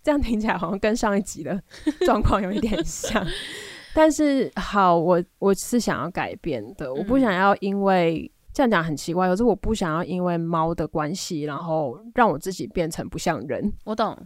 [0.00, 1.60] 这样听起来好像跟上一集的
[2.06, 3.26] 状况有一点像，
[3.92, 13.72] 但是好，我我是想要改变的，我不想要因为这样讲很奇怪，可是我不想要因为猫的关系，然后让我自己变成不像人。
[13.84, 14.16] 我懂，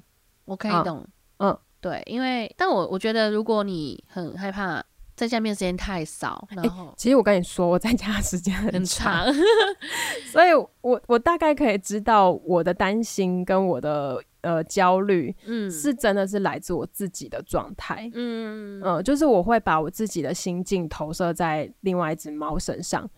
[0.45, 1.07] 我可以懂，
[1.38, 4.85] 嗯，对，因为但我我觉得如果你很害怕。
[5.14, 9.27] 在家面时间太少，然后其实我跟你说，我在家时间很长，
[10.33, 18.81] 所以我我大概可以知道我的担心跟我的呃焦虑，嗯，是真的是来自我自己的状态，嗯。
[18.83, 23.09] 嗯，就是我会把我自己的心境投射在另外一只猫身上，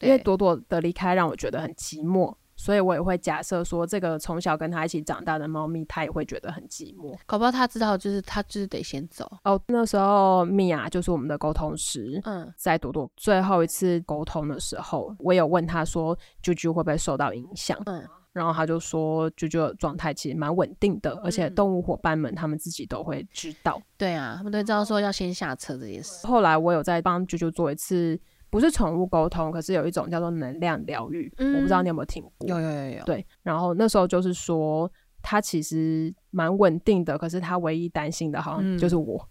[0.00, 2.34] 因为朵朵的离开让我觉得很寂寞。
[2.60, 7.16] 所以我也会假设说，这个从小跟他一起长大的猫咪，它也会觉得很寂寞。
[7.24, 9.58] 搞不好他知道，就是他就是得先走哦。
[9.68, 17.80] 那时候米娅就是我们的沟通师，嗯，在朵朵最后一次沟通的时候，我有问他说，啾啾会不会受到影响？
[17.86, 23.80] 嗯，然后他就说，啾啾的状态其实蛮稳定的，而且动物伙伴们他们自己都会知道。
[23.96, 26.26] 对啊，他们都知道说要先下车这件事。
[26.26, 28.20] 后来我有在帮啾啾做一次。
[28.50, 32.48] 不是宠物沟通，可是有一种叫做能量疗愈，我不知道你有没有听过？
[32.48, 33.04] 有有有有。
[33.04, 34.90] 对，然后那时候就是说，
[35.22, 39.28] 他其实蛮稳定的，可是他唯一担心的，好像就是我，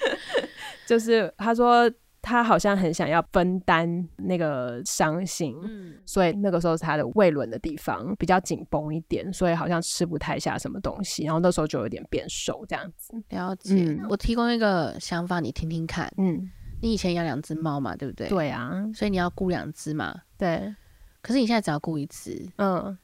[0.86, 13.14] 就是他说他好像很想要分担那个伤心，嗯，所以那个时候是他的胃轮的地方比较紧绷一点，所以好像吃不太下什么东西，然后那时候就有点变瘦这样子。
[13.30, 16.50] 了解，我提供一个想法，你听听看，嗯。
[16.80, 18.28] 你以前养两只猫嘛，对不对？
[18.28, 20.22] 对啊，所以你要雇两只嘛。
[20.36, 20.74] 对，
[21.22, 22.96] 可是你现在只要雇一只，嗯，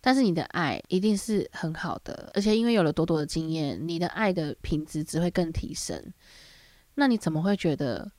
[0.00, 6.12] 但是你的爱一定是很好的，而且因为有了多多的经验，你的爱的品质只会更提升。
[6.94, 8.10] 那你怎么会觉得？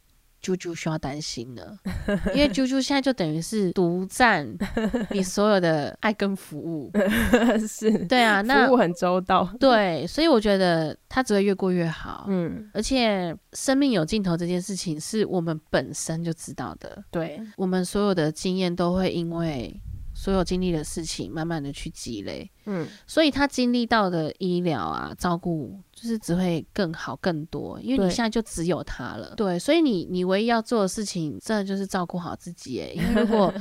[0.41, 1.77] 啾啾需要担心了，
[2.33, 4.47] 因为啾啾现在就等于是独占
[5.11, 6.91] 你所有的爱跟服务，
[7.67, 7.91] 是。
[8.05, 19.79] 对啊，那服务很周到，对，所以我觉得他只会越过越好，嗯，而且生命有尽头这件事情是我们本身就知道的，对，我们所有的经验都会因为。
[20.21, 33.51] 所有经历的事情，慢慢的去积累，嗯，所以他经历到的医疗啊，照顾，就是只会更好更多，因为你现在就只有他了，对，所以你你唯一要做的事情，真的就是照顾好自己，哎， 因为如果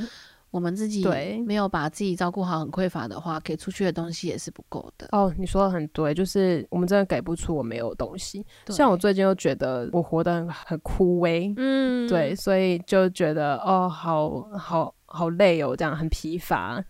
[0.51, 1.03] 我们自己
[1.47, 5.09] 没有把自己照顾好，很匮乏的话，给出去的东西也是不够的。
[5.13, 14.95] 哦，你说的很对，就是我们真的给不出我没有东西，像我最近又觉得我活得很很枯萎，嗯，对，所以就觉得哦，好好。
[15.11, 16.83] 好累哦，这样很疲乏。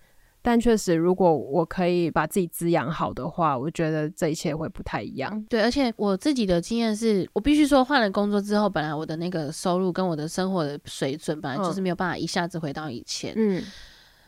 [0.42, 5.44] 但确实，如果我可以把自己滋养好的话，我觉得这一切会不太一样。
[5.50, 13.34] 对，而且我自己的经验是，我必须说，换了工作之后，本来我的那个收入跟我的生活的水准，本来就是没有办法一下子回到以前。
[13.36, 13.62] 嗯。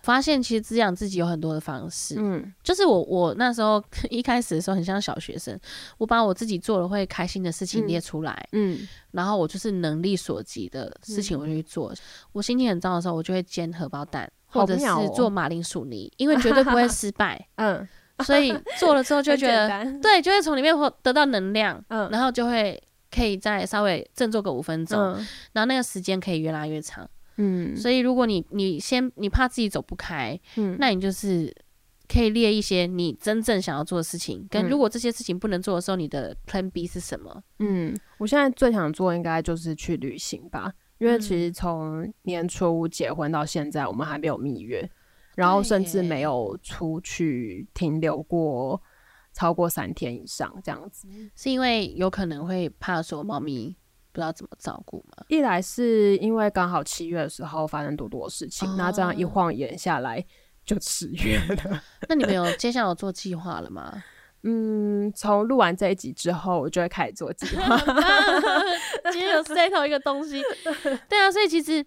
[0.02, 5.58] 发现其实滋养自己有很多的方式，嗯，就是我我那时候 一开始的时候很像小学生，
[5.96, 11.94] 我把我自己做了会开心的事情列出来，嗯，然后我就是能力所及的事情我就去做。
[12.32, 17.88] 我心情很糟的时候，我就会煎荷包蛋，或者是做马铃薯泥，因为绝对不会失败， 嗯，
[18.24, 19.68] 所以做了之后 就觉得
[20.00, 25.00] 对，就会从里面获得到能量，嗯，然后就会可以再稍微振作个五分钟，
[25.52, 27.08] 然后那个时间可以越拉越长。
[27.44, 31.52] 嗯，所以如果你你先你怕自己走不开，嗯，那你就是
[32.08, 37.42] 可以列一些你真正想要做的事情，跟如果这些事情不能做的时候，你的 Plan B 是什么？
[37.58, 44.88] 嗯，我现在最想做应该就是去旅行吧，因为其实从年初结婚到现在，我们还没有蜜月，
[45.34, 48.80] 然后甚至没有出去停留过
[49.32, 53.74] 超过三天以上这样子，是因为有可能会怕说猫咪。
[54.12, 55.24] 不知道怎么照顾嘛？
[55.28, 60.24] 一来是因为刚好七月的时候发生多多事情，那这样一晃眼下来
[60.64, 61.82] 就十月了。
[62.08, 64.02] 那你们有 接下来有做计划了吗？
[64.44, 67.76] 嗯，从录完这一集之后，我就会开始做计划。
[69.12, 70.42] 今天有 settle 一个东西，
[71.08, 71.84] 对啊，所以其实。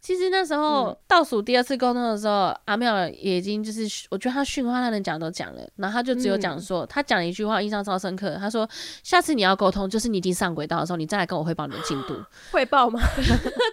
[0.00, 8.66] 其实那时候倒数第二次沟通的时候，阿妙也已经就是，我觉得他训话他能讲都讲了，然后他就只有讲说，他讲一句话印象超深刻，他说
[9.02, 12.14] 下次你要沟通，就是你已经上轨道的时候，你再来跟我汇报你的进度。
[12.52, 13.00] 汇报吗？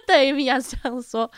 [0.06, 1.30] 对，米娅是这样说，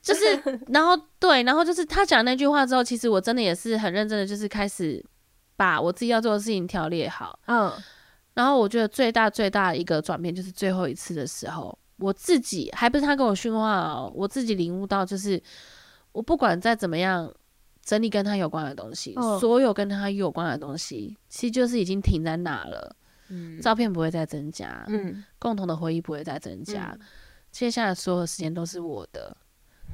[0.00, 5.04] 就是，然后对，然后就是他讲那句话之后，其实我真的也是很认真的，就是开始
[5.56, 7.38] 把我自己要做的事情条列好。
[7.46, 7.70] 嗯，
[8.32, 11.78] 然后我觉得最大最大的一个转变就是最后一次的时候。
[11.96, 15.42] 我自己还不是他跟我训话哦，我自己领悟到就是，
[16.12, 17.32] 我不管再怎么样
[17.82, 22.96] 整理跟他有关的东西，所有跟他有关的东西，其实就是已经停在那了。
[23.28, 26.96] 嗯，照片不会再增加，嗯，共同的回忆不会再增加，
[27.50, 29.36] 接下来所有时间都是我的，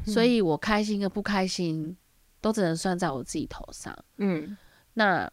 [0.07, 1.97] 所以我开心跟不开心
[2.41, 3.97] 都只能算在我自己头上。
[4.17, 4.57] 嗯，
[4.95, 5.31] 那。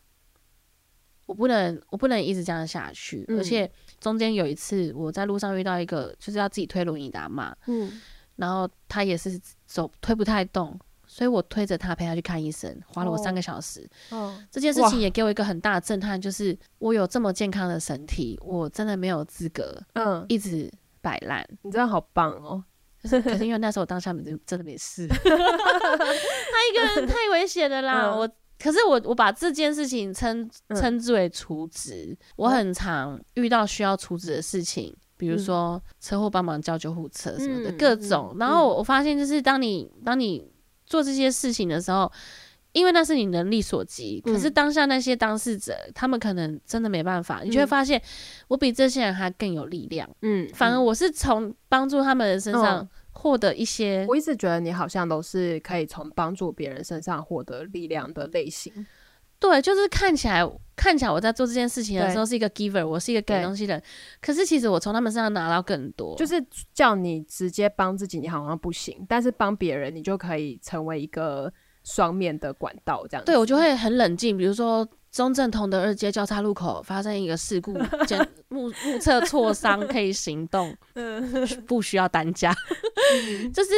[1.26, 3.26] 我不能，我不能一直这样下去。
[3.28, 8.00] 而且中间有一次，我在路上遇到一个就是要自己推轮椅的阿妈，嗯，
[8.36, 13.90] 然后他也是走推不太动，所以我推着他陪他去看医生，花了我三个小时。
[14.12, 20.72] 哦，这件事情也给我一个很大的震撼，就是我有这么健康的身体，我真的没有资格，嗯，一直
[21.02, 21.44] 摆烂。
[21.64, 22.64] 你真的好棒哦！
[23.02, 28.30] 可是因为那时候我当下真真的没事， 他一个人太危险了啦，我。
[28.62, 38.36] 可是我我把这件事情称称之为除职，我很常遇到需要除职的事情，比如说车祸帮忙叫救护车什么的各种。
[38.40, 40.52] 然后我发现，就是当你当你
[40.86, 42.12] 做这些事情的时候，
[42.72, 48.02] 因为那是你能力所及，可是当下那些当事者他们可能真的没办法，你就会发现
[48.48, 50.10] 我比这些人还更有力量。
[50.22, 52.88] 嗯，反而我是从帮助他们的身上。
[53.18, 58.72] 获得一些，我一直觉得你好像都是可以从帮助别人身上获得力量的类型。
[59.40, 63.84] 对，就是看起来看起来我在做这件事情的时候是一个 giver，我是一个给东西的人。
[64.22, 66.16] 可是其实我从他们身上拿到更多。
[66.16, 66.44] 就是
[66.74, 71.52] 叫你直接帮自己，你好像不行；但是帮别人，你就可以成为一个
[71.84, 73.06] 双面的管道。
[73.08, 74.38] 这样，对我就会很冷静。
[74.38, 74.88] 比如说。
[75.18, 77.74] 中正同德二街交叉路口发生一个事故，
[78.50, 80.78] 目目测挫伤可以行动，
[81.66, 82.54] 不需要担架。
[83.52, 83.72] 就是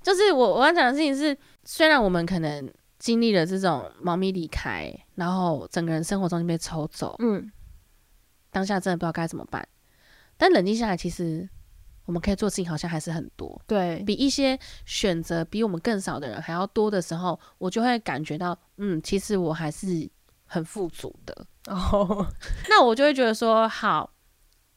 [0.00, 7.50] 就是我我要讲的事情是，虽然我们可能经历了这种猫咪离开，然后整个人生活中心被抽走，嗯，
[8.52, 9.66] 当下真的不知道该怎么办。
[10.36, 11.48] 但冷静下来，其实
[12.04, 20.08] 我们可以做事情好像还是很多，对比一些选择比我们更少的人还要多的时候，我就会感觉到，嗯，其实我还是。
[20.46, 22.26] 很富足的哦，
[22.70, 24.10] 那我就会觉得说，好，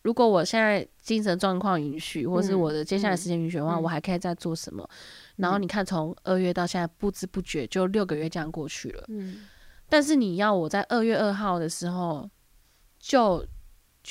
[0.01, 4.87] 如果我现在精神状况允许，或是我的接下来时间允许的话，我还可以再做什么？
[5.37, 9.05] 然后你看，从二月到现在，不知不觉就六个月这样过去了。
[9.07, 9.47] 嗯，
[9.87, 12.29] 但是你要我在二月二号的时候
[12.99, 13.45] 就。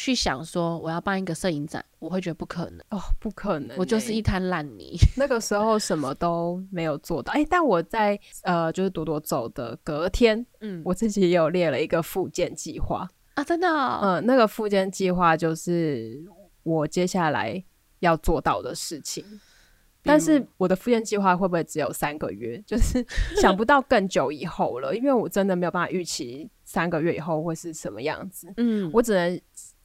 [0.01, 4.97] 去想说我要办一个摄影展，我会觉得不可能哦，不可能，我就是一滩烂泥。
[5.19, 16.23] 那个时候什么都没有做到，哎，但我在呃，就是朵朵走的隔天，嗯，我自己也有列了一个复健计划啊，真的，嗯，那个复健计划就是
[16.63, 17.61] 我接下来
[17.99, 19.25] 要做到的事情。
[20.05, 22.57] 但是我的复健计划会不会只有三个月？
[22.65, 23.05] 就是
[23.43, 28.51] 想不到更久以后了，因为我真的没有办法预期三个月以后会是什么样子。
[28.59, 29.39] 嗯，我只能。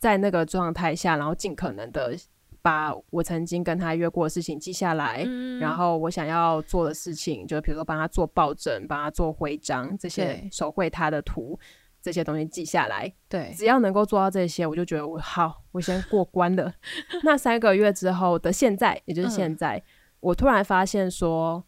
[0.03, 2.13] 在那个状态下，然后尽可能的
[2.61, 5.23] 把我曾经跟他约过的事情记下来，
[5.61, 11.57] 然后我想要做的事情，就比如说帮他做抱枕、帮他做徽章这些手绘他的图
[12.01, 13.09] 这些东西记下来。
[13.29, 16.73] 对，只要能够做到这些，我就觉得我好，我先过关了。
[17.23, 19.81] 那三个月之后的现在，也就是现在，
[20.19, 21.63] 我突然发现说。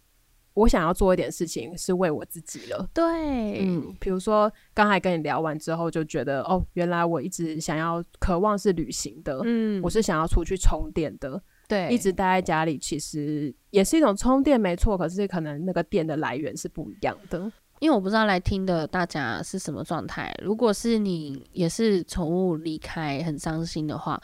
[0.55, 2.89] 我想要做一点事情，是为我自己了。
[2.93, 9.41] 对，嗯，比如说刚才跟你聊完之后，就觉得哦，原来我一直想要、渴望是旅行的。
[9.43, 11.39] 嗯，我是想要出去充电的。
[11.67, 14.97] 对，一直待在家里，其实也是一种充电，没错。
[14.97, 17.51] 可是可能那个电的来源是不一样的。
[17.79, 20.33] 因为我不知道来听的大家是什么状态。
[20.41, 24.17] 如果是你也是宠物离开很伤心的话，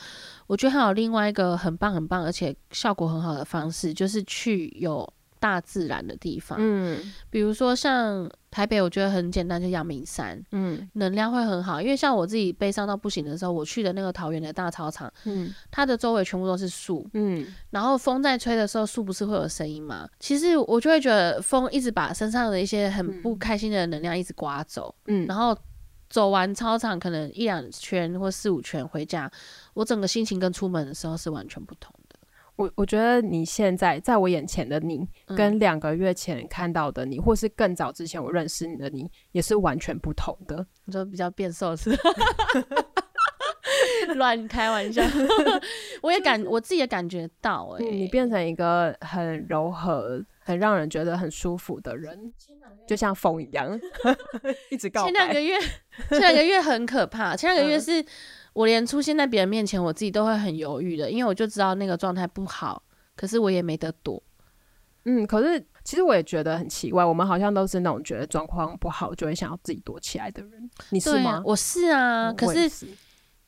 [0.48, 5.12] 我觉得还有另外一个很棒、很棒，而且效果很好的方式，就是去有。
[5.42, 20.08] 大自然的地方，嗯，比如说像台北，我觉得很简单，就阳明山，嗯，能量会很好，因为像我自己悲伤到不行的时候，我去的那个桃园的大操场，嗯，它的周围全部都是树，嗯，然后风在吹的时候，树不是会有声音吗？
[20.20, 25.58] 其实我就会觉得风一直把身上的一些很不开心的能量一直刮走，嗯，然后
[26.08, 29.32] 走完操场可能一两圈或四五圈回家，
[29.74, 31.92] 我整个心情跟出门的时候是完全不同。
[32.62, 40.64] 我我觉得你现在在我眼前的你，跟两个月前看到的你，或是更早之前我认识你的你，也是完全不同的。
[40.86, 41.90] 你说比较变瘦是？
[44.16, 45.02] 乱开玩笑，
[46.04, 52.32] 我也感我自己也感觉到，哎，你变成一个很柔和、很让人觉得很舒服的人，
[52.86, 53.80] 就像风一样，
[54.70, 55.58] 一直告前两个月，
[56.10, 58.06] 前两个月很可怕，前两个月是。
[58.54, 62.84] 我连出现在别人面前，我自己都会很犹豫的，因为我就知道那个状态不好，
[63.16, 64.22] 可是我也没得躲。
[65.06, 70.70] 嗯，可是其实我也觉得很奇怪，我们好像都是那种觉得状况不好就会想要自己躲起来的人。
[70.90, 71.42] 你是吗？
[71.46, 72.88] 我是啊，可是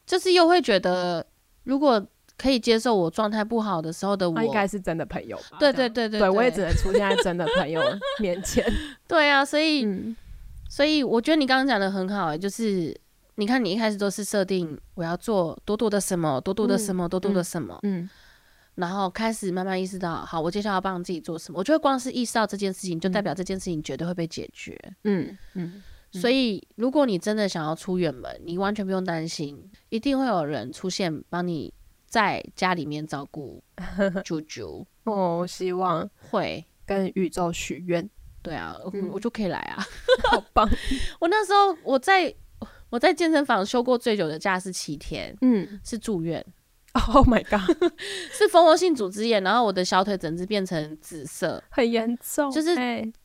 [0.06, 1.26] 就是又会觉得，
[1.64, 2.04] 如果
[2.38, 5.58] 可以接受我状态不好的时候的我，应该是真的朋友吧？
[5.60, 7.82] 对对对对，对我也只能出现在真的朋友
[8.20, 8.66] 面前。
[9.08, 9.86] 对啊，所以
[10.70, 12.97] 所以我觉得你刚刚讲的很好，就是。
[13.36, 18.08] 你看，你一开始都是设定我要做多多的什么，多多的什么，多多的什么，嗯，
[18.76, 21.58] 然后开始慢慢意识到，好，我接下来要帮自己做什么。
[21.58, 25.82] 我觉得光是意识到这件事情，就代表这件事情绝对会被解决，嗯嗯。
[26.12, 31.74] 所以，如果你真的想要出远门，你完全不用担心，一定会有人出现帮你
[32.06, 33.64] 在家里面照顾
[34.24, 34.86] 猪猪。
[35.06, 38.08] 哦，希望会跟宇宙许愿。
[38.44, 38.78] 对啊，
[39.12, 39.84] 我就可以来啊，
[40.30, 40.70] 好棒！
[41.20, 42.32] 我那时候我在。
[42.94, 46.46] 我在健身房休过最久的假是七天，嗯，是住院。
[47.12, 47.91] Oh my god，
[48.32, 52.52] 是蜂窝性组织炎，然后我的小腿整只变成紫色，很严重。
[52.52, 52.76] 就是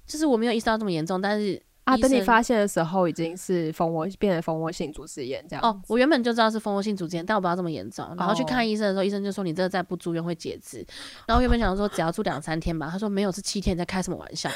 [0.07, 1.61] 就是我没有意识到这么严重，但是。
[1.89, 1.97] 啊！
[1.97, 5.65] 等你发现的时候，已经是蜂窝变成蜂窝性组织炎这样。
[5.65, 8.07] 哦，我原本就知道是蜂窝性组织炎，但我不知道这么严重。
[8.19, 10.87] 然后去看医生的时候，医生就说你这个再不住院会截肢。
[11.27, 14.51] 然后原本想说只要住两三天吧，他说没有，是七天，在开什么玩笑？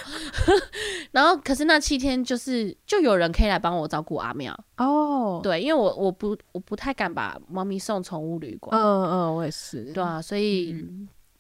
[1.12, 5.40] 然后可是那七天就是就有人可以来帮我照顾阿妙哦。
[5.42, 8.78] 对，因为我我不我不太敢把猫咪送宠物旅馆。
[8.78, 9.84] 嗯嗯，我也是。
[9.92, 10.84] 对啊，所以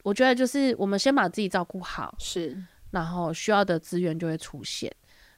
[0.02, 2.56] 我觉得就是我们先把自己照顾好，是，
[2.90, 4.92] 然后需要的资源就会出现。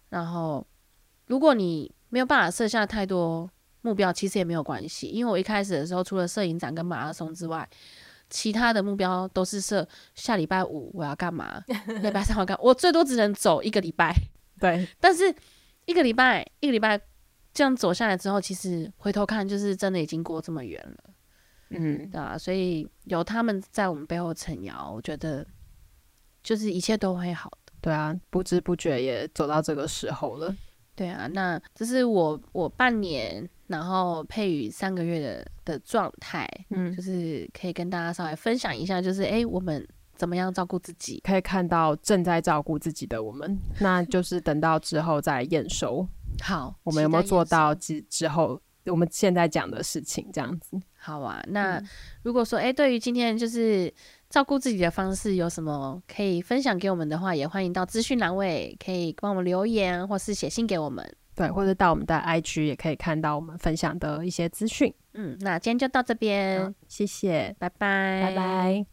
[0.09, 0.66] 然后，
[1.26, 3.50] 如果你没有办法设下太多
[3.82, 5.09] 目标，其实也没有关系。
[5.09, 7.68] 因为我一开始的时候，除了摄影展跟马拉松之外，
[8.30, 11.62] 其他的目标都是设下礼拜五我要干嘛，
[12.02, 14.14] 礼拜三我干，我最多只能走一个礼拜。
[14.59, 15.34] 对，但是
[15.84, 17.00] 一个礼拜一个礼拜
[17.52, 21.11] 这样走下来之后，其实回头看，就是真的已经过这么远了。
[21.70, 25.44] 嗯，对啊，所以有他们在我们背后撑腰，我觉得
[26.42, 27.50] 就是一切都会好。
[27.85, 30.57] 对啊，不知不觉也走到这个时候了。
[30.97, 41.20] 对啊，那这是我我半年，然后佩宇三个月的的状态，嗯，就是可以跟大家稍微分享一下，就是哎，我们怎么样照顾自己？
[41.22, 46.09] 可以看到正在照顾自己的我们，那就是等到之后再验收。
[46.41, 48.59] 好，我们有没有做到之之后？
[48.87, 51.43] 我们现在讲的事情这样子，好啊。
[51.49, 51.82] 那
[52.22, 53.91] 如果说，哎，对于今天就是
[54.35, 61.09] 照顾自己的方式有什么可以分享给我们的话，也欢迎到资讯栏位可以帮我们留言，或是写信给我们。
[61.37, 64.93] 对，或者到我们的 IG 也可以看到我们分享的一些资讯。
[65.12, 68.85] 嗯，那今天就到这边，谢谢，拜拜，拜拜。